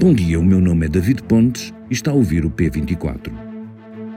[0.00, 3.30] Bom dia, o meu nome é David Pontes e está a ouvir o P24.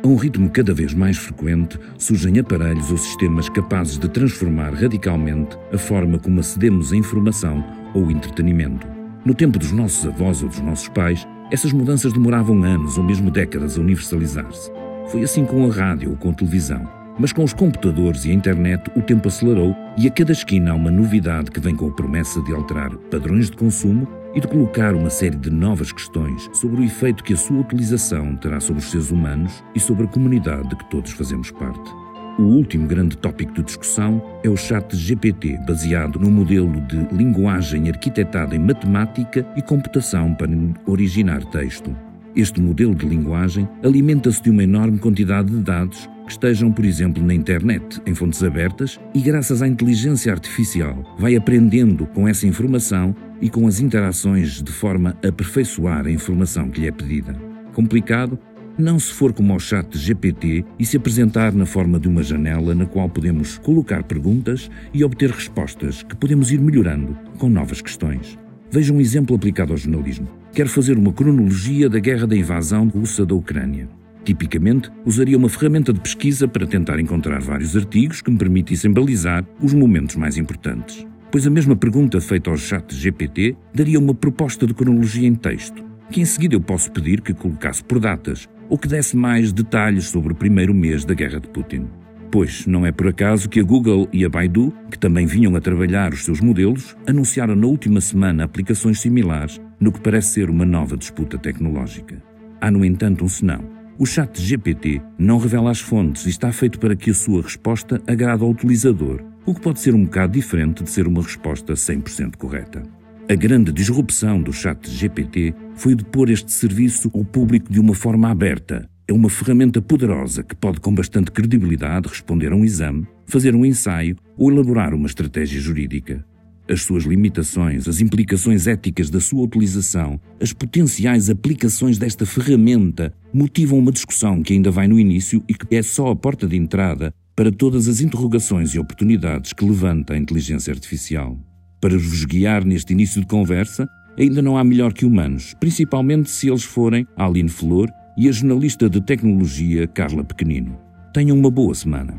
[0.04, 5.56] A um ritmo cada vez mais frequente, surgem aparelhos ou sistemas capazes de transformar radicalmente
[5.72, 7.64] a forma como acedemos à informação
[7.94, 8.88] ou entretenimento.
[9.24, 13.30] No tempo dos nossos avós ou dos nossos pais, essas mudanças demoravam anos ou mesmo
[13.30, 14.72] décadas a universalizar-se.
[15.10, 17.03] Foi assim com a rádio ou com a televisão.
[17.20, 20.76] Mas com os computadores e a internet, o tempo acelerou e a cada esquina há
[20.76, 24.96] uma novidade que vem com a promessa de alterar padrões de consumo e de colocar
[24.96, 28.90] uma série de novas questões sobre o efeito que a sua utilização terá sobre os
[28.90, 31.92] seres humanos e sobre a comunidade de que todos fazemos parte.
[32.40, 37.90] O último grande tópico de discussão é o chat GPT, baseado num modelo de linguagem
[37.90, 40.50] arquitetada em matemática e computação para
[40.88, 41.96] originar texto.
[42.36, 47.24] Este modelo de linguagem alimenta-se de uma enorme quantidade de dados que estejam, por exemplo,
[47.24, 53.16] na internet, em fontes abertas, e graças à inteligência artificial vai aprendendo com essa informação
[53.40, 57.36] e com as interações de forma a aperfeiçoar a informação que lhe é pedida.
[57.74, 58.40] Complicado?
[58.80, 62.74] Não se for como ao chat GPT e se apresentar na forma de uma janela
[62.74, 68.40] na qual podemos colocar perguntas e obter respostas que podemos ir melhorando com novas questões.
[68.72, 70.43] Veja um exemplo aplicado ao jornalismo.
[70.54, 73.90] Quero fazer uma cronologia da guerra da invasão russa da Ucrânia.
[74.24, 79.44] Tipicamente, usaria uma ferramenta de pesquisa para tentar encontrar vários artigos que me permitissem balizar
[79.60, 81.08] os momentos mais importantes.
[81.32, 85.84] Pois a mesma pergunta feita ao chat GPT daria uma proposta de cronologia em texto,
[86.12, 90.06] que em seguida eu posso pedir que colocasse por datas ou que desse mais detalhes
[90.06, 91.88] sobre o primeiro mês da guerra de Putin.
[92.34, 95.62] Pois não é por acaso que a Google e a Baidu, que também vinham a
[95.62, 100.66] trabalhar os seus modelos, anunciaram na última semana aplicações similares no que parece ser uma
[100.66, 102.24] nova disputa tecnológica.
[102.60, 103.64] Há, no entanto, um senão.
[104.00, 108.02] O chat GPT não revela as fontes e está feito para que a sua resposta
[108.08, 112.36] agrade ao utilizador, o que pode ser um bocado diferente de ser uma resposta 100%
[112.38, 112.82] correta.
[113.30, 117.94] A grande disrupção do chat GPT foi de pôr este serviço ao público de uma
[117.94, 118.90] forma aberta.
[119.08, 123.66] É uma ferramenta poderosa que pode, com bastante credibilidade, responder a um exame, fazer um
[123.66, 126.26] ensaio ou elaborar uma estratégia jurídica
[126.70, 133.80] as suas limitações, as implicações éticas da sua utilização, as potenciais aplicações desta ferramenta motivam
[133.80, 137.14] uma discussão que ainda vai no início e que é só a porta de entrada
[137.36, 141.38] para todas as interrogações e oportunidades que levanta a inteligência artificial.
[141.82, 143.88] Para vos guiar neste início de conversa,
[144.18, 148.90] ainda não há melhor que humanos, principalmente se eles forem Aline Flor e a jornalista
[148.90, 150.80] de tecnologia Carla Pequenino.
[151.14, 152.14] Tenham uma boa semana.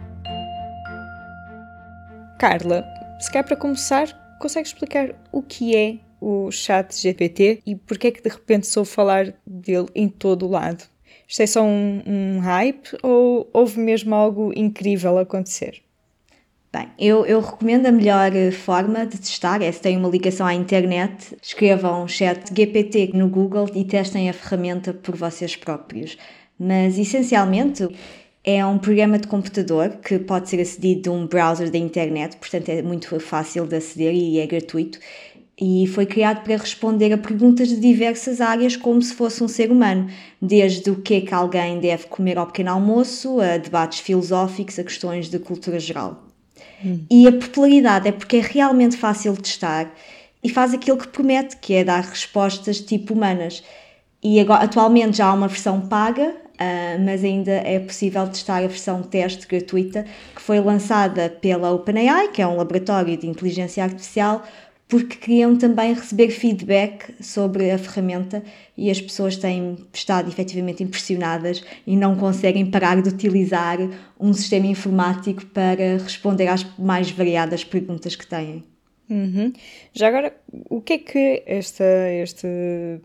[2.38, 2.84] Carla,
[3.20, 8.10] se quer para começar, consegue explicar o que é o chat GPT e porque é
[8.10, 10.84] que de repente sou falar dele em todo o lado?
[11.28, 15.82] Isto é só um, um hype ou houve mesmo algo incrível acontecer?
[16.74, 20.52] Bem, eu, eu, recomendo a melhor forma de testar é se tem uma ligação à
[20.52, 26.18] internet, escrevam chat GPT no Google e testem a ferramenta por vocês próprios.
[26.58, 27.86] Mas essencialmente
[28.42, 32.68] é um programa de computador que pode ser acedido de um browser da internet, portanto
[32.68, 34.98] é muito fácil de aceder e é gratuito.
[35.56, 39.70] E foi criado para responder a perguntas de diversas áreas, como se fosse um ser
[39.70, 40.08] humano,
[40.42, 44.82] desde o que é que alguém deve comer ao pequeno almoço, a debates filosóficos, a
[44.82, 46.33] questões de cultura geral.
[46.84, 47.04] Hum.
[47.10, 49.92] E a popularidade é porque é realmente fácil de testar
[50.42, 53.62] e faz aquilo que promete, que é dar respostas tipo humanas.
[54.22, 58.68] E agora, atualmente já há uma versão paga, Uh, mas ainda é possível testar a
[58.68, 64.44] versão teste gratuita que foi lançada pela OpenAI, que é um laboratório de inteligência artificial,
[64.94, 68.44] porque queriam também receber feedback sobre a ferramenta
[68.78, 73.76] e as pessoas têm estado efetivamente impressionadas e não conseguem parar de utilizar
[74.20, 78.62] um sistema informático para responder às mais variadas perguntas que têm.
[79.08, 79.52] Uhum.
[79.92, 80.34] Já agora,
[80.70, 82.48] o que é que esta, este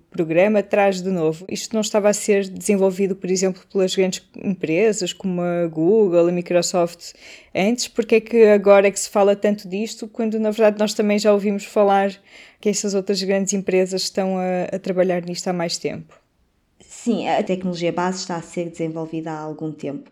[0.10, 1.46] programa traz de novo?
[1.50, 6.32] Isto não estava a ser desenvolvido, por exemplo, pelas grandes empresas como a Google, a
[6.32, 7.14] Microsoft
[7.54, 7.90] antes?
[7.90, 11.20] Porque é que agora é que se fala tanto disto, quando na verdade nós também
[11.20, 12.12] já ouvimos falar
[12.62, 16.18] que essas outras grandes empresas estão a, a trabalhar nisto há mais tempo?
[16.80, 20.10] Sim, a tecnologia base está a ser desenvolvida há algum tempo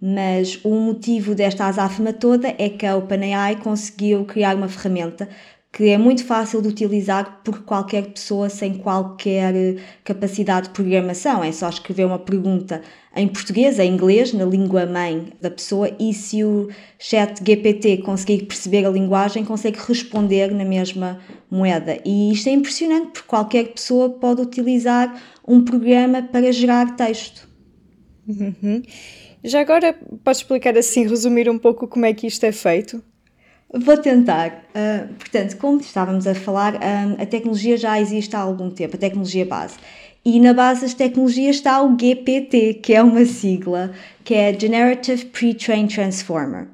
[0.00, 5.28] mas o motivo desta azáfama toda é que a OpenAI conseguiu criar uma ferramenta
[5.74, 11.42] que é muito fácil de utilizar por qualquer pessoa sem qualquer capacidade de programação.
[11.42, 12.80] É só escrever uma pergunta
[13.16, 18.44] em português, em inglês, na língua mãe da pessoa, e se o chat GPT conseguir
[18.44, 21.18] perceber a linguagem, consegue responder na mesma
[21.50, 21.98] moeda.
[22.04, 27.48] E isto é impressionante, porque qualquer pessoa pode utilizar um programa para gerar texto.
[28.28, 28.80] Uhum.
[29.44, 29.94] Já agora,
[30.24, 33.02] podes explicar assim, resumir um pouco como é que isto é feito?
[33.70, 34.64] Vou tentar.
[34.70, 38.98] Uh, portanto, como estávamos a falar, um, a tecnologia já existe há algum tempo, a
[38.98, 39.76] tecnologia base.
[40.24, 43.92] E na base das tecnologias está o GPT, que é uma sigla,
[44.24, 46.68] que é Generative Pre-trained Transformer,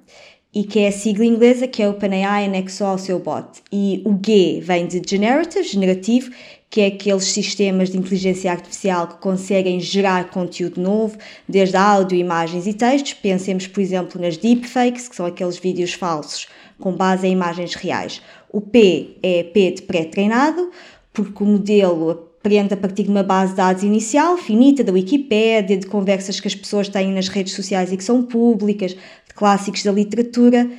[0.54, 3.48] e que é a sigla inglesa que é OpenAI anexou ao seu bot.
[3.72, 6.30] E o G vem de Generative, generativo,
[6.70, 11.18] que é aqueles sistemas de inteligência artificial que conseguem gerar conteúdo novo,
[11.48, 13.12] desde áudio, imagens e textos.
[13.14, 16.46] Pensemos, por exemplo, nas deepfakes, que são aqueles vídeos falsos
[16.78, 18.22] com base em imagens reais.
[18.52, 20.70] O P é P de pré-treinado,
[21.12, 25.76] porque o modelo aprende a partir de uma base de dados inicial, finita, da Wikipédia,
[25.76, 29.82] de conversas que as pessoas têm nas redes sociais e que são públicas, de clássicos
[29.82, 30.70] da literatura.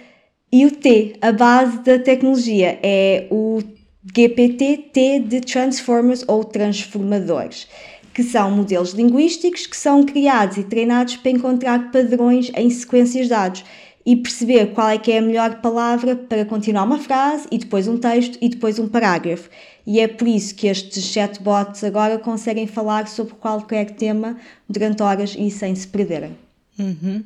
[0.52, 3.60] E o T, a base da tecnologia, é o
[4.04, 7.68] GPT-T de Transformers ou Transformadores,
[8.14, 13.30] que são modelos linguísticos que são criados e treinados para encontrar padrões em sequências de
[13.30, 13.64] dados
[14.04, 17.88] e perceber qual é que é a melhor palavra para continuar uma frase e depois
[17.88, 19.50] um texto e depois um parágrafo.
[19.86, 24.38] E é por isso que estes chatbots agora conseguem falar sobre qualquer tema
[24.68, 26.36] durante horas e sem se perderem.
[26.80, 27.24] Uhum.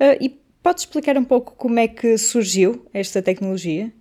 [0.00, 0.28] Uh, e
[0.60, 3.92] pode explicar um pouco como é que surgiu esta tecnologia?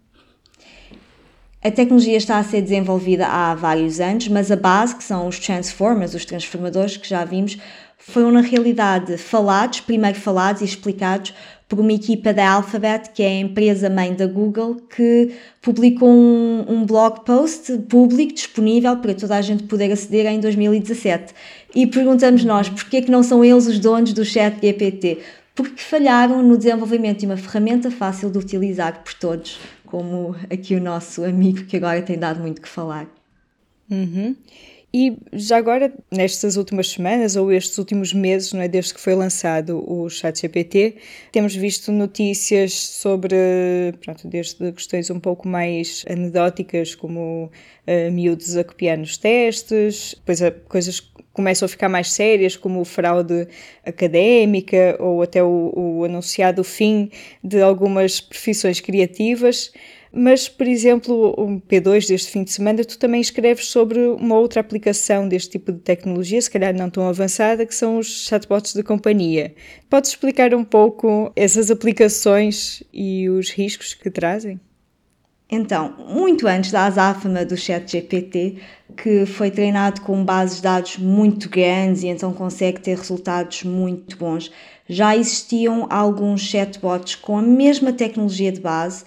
[1.63, 5.39] A tecnologia está a ser desenvolvida há vários anos, mas a base, que são os
[5.39, 7.57] transformers, os transformadores que já vimos,
[7.98, 11.33] foram na realidade falados, primeiro falados e explicados
[11.68, 16.63] por uma equipa da Alphabet, que é a empresa mãe da Google, que publicou um,
[16.69, 21.33] um blog post público disponível para toda a gente poder aceder em 2017.
[21.75, 25.19] E perguntamos nós, porquê que não são eles os donos do chat GPT?
[25.54, 30.81] Porque falharam no desenvolvimento de uma ferramenta fácil de utilizar por todos, como aqui o
[30.81, 33.07] nosso amigo que agora tem dado muito que falar.
[33.89, 34.35] Uhum.
[34.93, 39.15] E já agora, nestas últimas semanas ou estes últimos meses, não é, desde que foi
[39.15, 40.95] lançado o ChatGPT,
[41.31, 43.35] temos visto notícias sobre,
[44.03, 47.51] pronto, desde questões um pouco mais anedóticas, como
[47.85, 51.01] uh, miúdos a copiar nos testes, depois a, coisas
[51.33, 53.47] começam a ficar mais sérias, como fraude
[53.85, 57.11] académica ou até o, o anunciado fim
[57.43, 59.71] de algumas profissões criativas.
[60.12, 64.62] Mas, por exemplo, o P2 deste fim de semana, tu também escreves sobre uma outra
[64.62, 68.83] aplicação deste tipo de tecnologia, se calhar não tão avançada, que são os chatbots de
[68.83, 69.54] companhia.
[69.89, 74.59] Podes explicar um pouco essas aplicações e os riscos que trazem?
[75.50, 78.57] Então, muito antes da azáfama do ChatGPT,
[78.98, 84.18] que foi treinado com bases de dados muito grandes e então consegue ter resultados muito
[84.18, 84.51] bons,
[84.89, 89.06] já existiam alguns chatbots com a mesma tecnologia de base,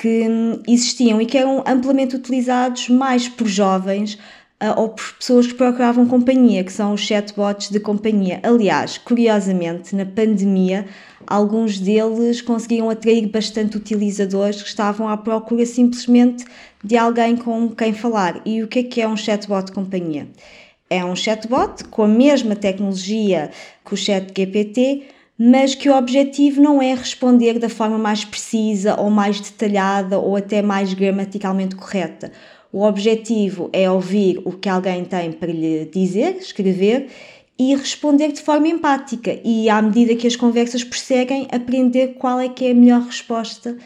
[0.00, 0.28] que
[0.68, 4.14] existiam e que eram amplamente utilizados mais por jovens
[4.62, 8.38] uh, ou por pessoas que procuravam companhia, que são os chatbots de companhia.
[8.44, 10.86] Aliás, curiosamente, na pandemia,
[11.26, 16.44] alguns deles conseguiam atrair bastante utilizadores que estavam à procura simplesmente
[16.82, 18.40] de alguém com quem falar.
[18.44, 20.28] E o que é que é um chatbot de companhia?
[20.88, 23.50] É um chatbot com a mesma tecnologia
[23.84, 25.08] que o chat GPT,
[25.38, 30.34] mas que o objetivo não é responder da forma mais precisa ou mais detalhada ou
[30.34, 32.32] até mais gramaticalmente correta.
[32.72, 37.08] O objetivo é ouvir o que alguém tem para lhe dizer, escrever
[37.58, 42.48] e responder de forma empática e à medida que as conversas prosseguem aprender qual é
[42.48, 43.76] que é a melhor resposta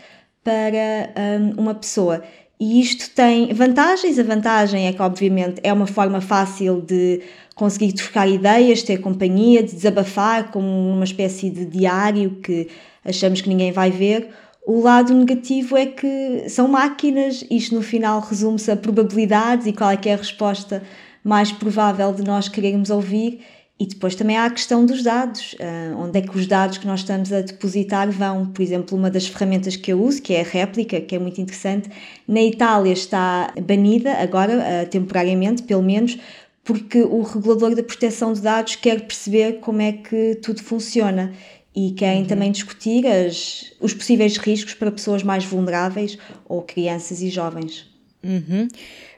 [0.42, 2.22] para um, uma pessoa.
[2.62, 4.20] E isto tem vantagens.
[4.20, 7.20] A vantagem é que, obviamente, é uma forma fácil de
[7.56, 12.68] conseguir trocar ideias, ter companhia, de desabafar como uma espécie de diário que
[13.04, 14.28] achamos que ninguém vai ver.
[14.64, 19.90] O lado negativo é que são máquinas, isto no final resume-se a probabilidades e qual
[19.90, 20.84] é que é a resposta
[21.24, 23.40] mais provável de nós querermos ouvir.
[23.82, 26.86] E depois também há a questão dos dados, uh, onde é que os dados que
[26.86, 28.46] nós estamos a depositar vão.
[28.46, 31.40] Por exemplo, uma das ferramentas que eu uso, que é a réplica, que é muito
[31.40, 31.90] interessante,
[32.28, 36.16] na Itália está banida agora, uh, temporariamente, pelo menos,
[36.62, 41.32] porque o regulador da proteção de dados quer perceber como é que tudo funciona
[41.74, 42.28] e querem uhum.
[42.28, 46.16] também discutir as, os possíveis riscos para pessoas mais vulneráveis
[46.48, 47.90] ou crianças e jovens.
[48.22, 48.68] Uhum.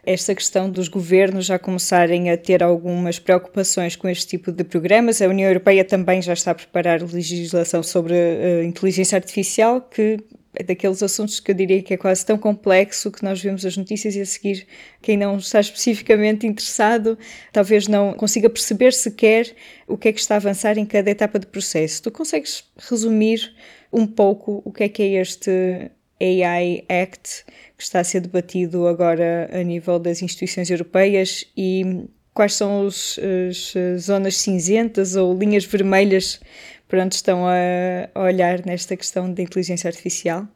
[0.07, 5.23] Esta questão dos governos já começarem a ter algumas preocupações com este tipo de programas,
[5.23, 10.19] a União Europeia também já está a preparar legislação sobre uh, inteligência artificial, que
[10.55, 13.77] é daqueles assuntos que eu diria que é quase tão complexo que nós vemos as
[13.77, 14.67] notícias e a seguir
[15.03, 17.19] quem não está especificamente interessado
[17.53, 19.53] talvez não consiga perceber sequer
[19.89, 22.03] o que é que está a avançar em cada etapa do processo.
[22.03, 23.53] Tu consegues resumir
[23.93, 25.91] um pouco o que é que é este
[26.21, 27.45] AI Act
[27.77, 33.19] que está a ser debatido agora a nível das instituições europeias e quais são os,
[33.49, 36.41] as zonas cinzentas ou linhas vermelhas
[36.89, 40.47] para onde estão a, olhar nesta questão da inteligência artificial?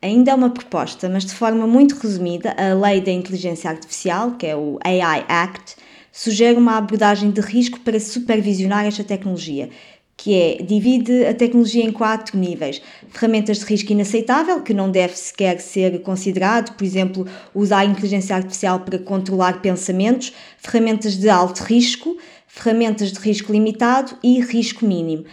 [0.00, 4.46] Ainda é uma proposta, mas de forma muito resumida, a Lei da Inteligência Artificial, que
[4.46, 5.76] é o AI Act,
[6.12, 9.68] sugere uma abordagem de risco para supervisionar esta tecnologia,
[10.16, 12.80] que é divide a tecnologia em quatro níveis:
[13.10, 18.34] ferramentas de risco inaceitável, que não deve sequer ser considerado, por exemplo, usar a inteligência
[18.34, 25.24] artificial para controlar pensamentos, ferramentas de alto risco, ferramentas de risco limitado e risco mínimo.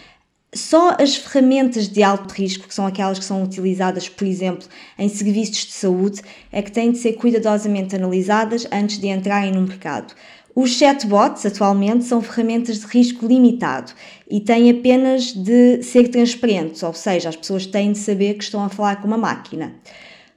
[0.54, 5.08] Só as ferramentas de alto risco, que são aquelas que são utilizadas, por exemplo, em
[5.08, 6.22] serviços de saúde,
[6.52, 10.14] é que têm de ser cuidadosamente analisadas antes de entrarem no mercado.
[10.56, 13.92] Os chatbots, atualmente, são ferramentas de risco limitado
[14.30, 18.62] e têm apenas de ser transparentes, ou seja, as pessoas têm de saber que estão
[18.62, 19.74] a falar com uma máquina.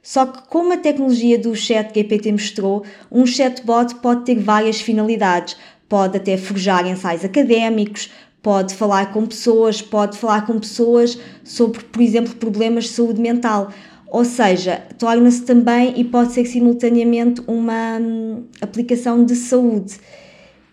[0.02, 5.56] Só que, como a tecnologia do chat GPT mostrou, um chatbot pode ter várias finalidades.
[5.88, 8.10] Pode até forjar ensaios académicos,
[8.42, 13.70] pode falar com pessoas, pode falar com pessoas sobre, por exemplo, problemas de saúde mental.
[14.10, 19.96] Ou seja, torna-se também e pode ser simultaneamente uma hum, aplicação de saúde.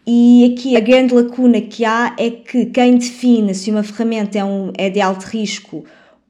[0.07, 4.45] E aqui a grande lacuna que há é que quem define se uma ferramenta é,
[4.45, 5.83] um, é de alto risco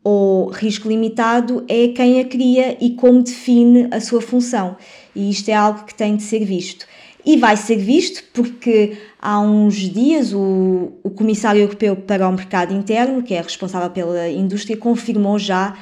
[0.04, 4.78] ou risco limitado é quem a cria e como define a sua função.
[5.16, 6.86] E isto é algo que tem de ser visto.
[7.26, 12.74] E vai ser visto porque há uns dias o, o Comissário Europeu para o Mercado
[12.74, 15.76] Interno, que é responsável pela indústria, confirmou já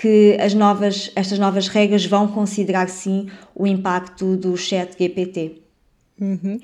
[0.00, 5.60] que as novas, estas novas regras vão considerar sim o impacto do chat GPT.
[6.18, 6.58] Uhum.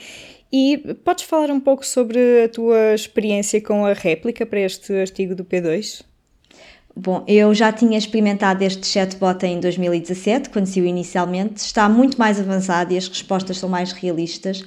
[0.51, 5.35] E podes falar um pouco sobre a tua experiência com a réplica para este artigo
[5.35, 6.03] do P2?
[6.99, 11.59] Bom, eu já tinha experimentado este chatbot em 2017, quando saiu inicialmente.
[11.59, 14.65] Está muito mais avançado e as respostas são mais realistas.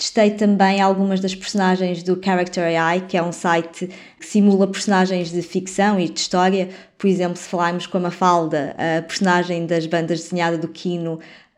[0.00, 3.86] Testei também algumas das personagens do Character AI, que é um site
[4.18, 6.70] que simula personagens de ficção e de história.
[6.96, 11.16] Por exemplo, se falarmos com a Mafalda, a personagem das bandas desenhada do Kino,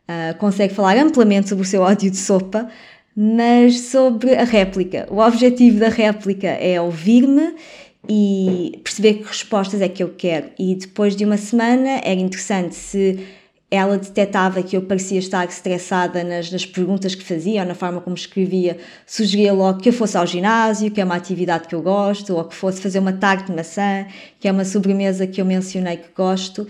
[0.09, 2.67] uh, consegue falar amplamente sobre o seu ódio de sopa,
[3.15, 5.07] mas sobre a réplica.
[5.09, 7.55] O objetivo da réplica é ouvir-me
[8.09, 10.49] e perceber que respostas é que eu quero.
[10.59, 13.25] E depois de uma semana era interessante se
[13.73, 17.99] ela detectava que eu parecia estar estressada nas, nas, perguntas que fazia ou na forma
[17.99, 21.81] como escrevia, sugeria logo que eu fosse ao ginásio, que é uma atividade que eu
[21.81, 24.05] gosto, ou que fosse fazer uma tarte de maçã,
[24.39, 26.67] que é uma sobremesa que eu mencionei que gosto.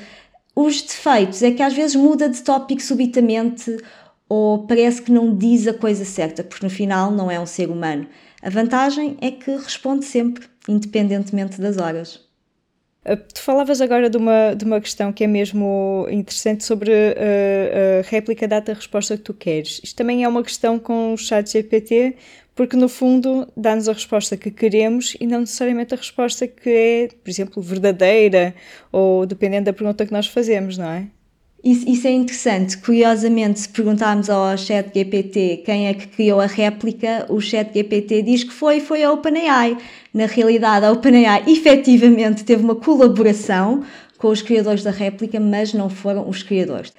[0.56, 3.76] Os defeitos é que às vezes muda de tópico subitamente
[4.30, 7.70] ou parece que não diz a coisa certa, porque no final não é um ser
[7.70, 8.08] humano.
[8.42, 12.22] A vantagem é que responde sempre independentemente das horas.
[13.06, 16.96] Uh, tu falavas agora de uma, de uma questão que é mesmo interessante sobre a,
[16.96, 19.82] uh, a réplica data-resposta que tu queres.
[19.84, 22.16] Isto também é uma questão com o chat GPT,
[22.56, 27.08] porque no fundo dá-nos a resposta que queremos e não necessariamente a resposta que é,
[27.24, 28.56] por exemplo, verdadeira
[28.92, 31.08] ou dependendo da pergunta que nós fazemos, não é?
[31.64, 32.78] Isso, isso, é interessante.
[32.78, 38.22] Curiosamente, se perguntarmos ao chat GPT quem é que criou a réplica, o chat GPT
[38.22, 39.78] diz que foi, foi a OpenAI.
[40.14, 43.82] Na realidade, a OpenAI efetivamente teve uma colaboração
[44.18, 46.92] com os criadores da réplica, mas não foram os criadores.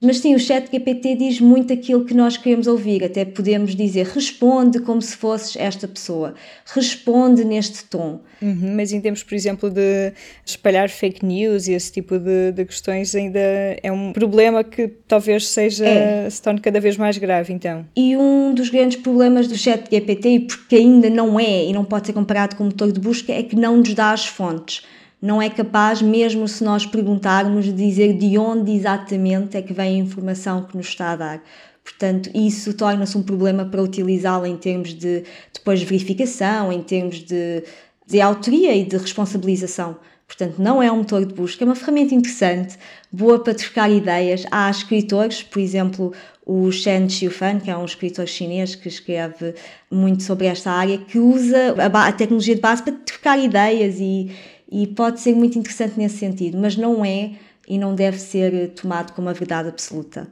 [0.00, 4.04] Mas sim, o chat GPT diz muito aquilo que nós queremos ouvir, até podemos dizer
[4.06, 6.34] responde como se fosses esta pessoa,
[6.66, 8.20] responde neste tom.
[8.42, 10.12] Uhum, mas em termos, por exemplo, de
[10.44, 13.40] espalhar fake news e esse tipo de, de questões ainda
[13.82, 16.28] é um problema que talvez seja, é.
[16.28, 17.86] se torne cada vez mais grave, então.
[17.96, 22.08] E um dos grandes problemas do chat GPT, porque ainda não é e não pode
[22.08, 24.82] ser comparado com o motor de busca, é que não nos dá as fontes
[25.20, 29.96] não é capaz, mesmo se nós perguntarmos, de dizer de onde exatamente é que vem
[29.96, 31.42] a informação que nos está a dar.
[31.82, 35.22] Portanto, isso torna-se um problema para utilizá-la em termos de
[35.54, 37.62] depois verificação, em termos de,
[38.06, 39.96] de autoria e de responsabilização.
[40.26, 42.76] Portanto, não é um motor de busca, é uma ferramenta interessante,
[43.12, 44.44] boa para trocar ideias.
[44.50, 46.12] Há escritores, por exemplo,
[46.44, 49.54] o Shen Xiufan, que é um escritor chinês que escreve
[49.88, 54.32] muito sobre esta área, que usa a, a tecnologia de base para trocar ideias e,
[54.70, 57.32] e pode ser muito interessante nesse sentido, mas não é
[57.68, 60.28] e não deve ser tomado como a verdade absoluta.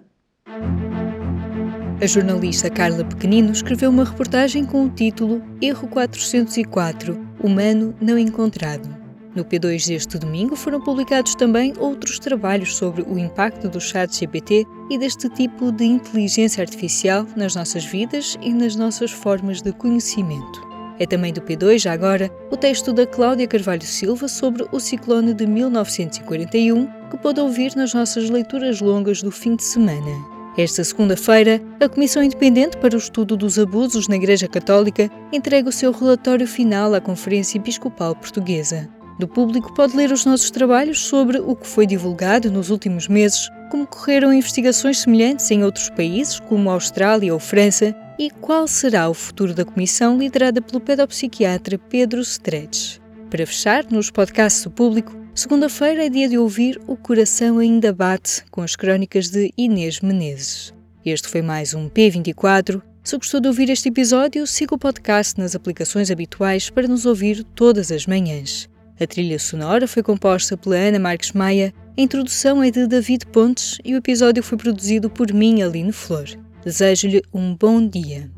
[2.00, 9.04] A jornalista Carla Pequenino escreveu uma reportagem com o título Erro 404 Humano não encontrado.
[9.34, 14.64] No P2 deste domingo foram publicados também outros trabalhos sobre o impacto do chat GPT
[14.90, 20.73] e deste tipo de inteligência artificial nas nossas vidas e nas nossas formas de conhecimento.
[20.98, 25.34] É também do P2, já agora, o texto da Cláudia Carvalho Silva sobre o ciclone
[25.34, 30.34] de 1941, que pode ouvir nas nossas leituras longas do fim de semana.
[30.56, 35.72] Esta segunda-feira, a Comissão Independente para o Estudo dos Abusos na Igreja Católica entrega o
[35.72, 38.88] seu relatório final à Conferência Episcopal Portuguesa.
[39.18, 43.48] Do público pode ler os nossos trabalhos sobre o que foi divulgado nos últimos meses,
[43.68, 49.14] como correram investigações semelhantes em outros países, como Austrália ou França, e qual será o
[49.14, 52.98] futuro da comissão liderada pelo pedopsiquiatra Pedro Stretch.
[53.30, 58.44] Para fechar, nos podcasts do público, segunda-feira é dia de ouvir O Coração Ainda Bate,
[58.50, 60.72] com as crónicas de Inês Menezes.
[61.04, 62.80] Este foi mais um P24.
[63.02, 67.44] Se gostou de ouvir este episódio, siga o podcast nas aplicações habituais para nos ouvir
[67.54, 68.68] todas as manhãs.
[68.98, 73.78] A trilha sonora foi composta pela Ana Marques Maia, a introdução é de David Pontes
[73.84, 76.26] e o episódio foi produzido por mim, Aline Flor.
[76.64, 78.32] Desejo-lhe um bom dia.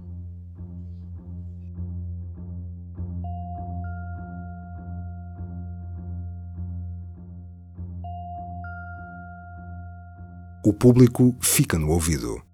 [10.64, 12.45] O público fica no ouvido.